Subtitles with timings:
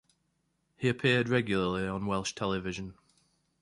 [0.77, 2.95] He appeared regularly on Welsh television.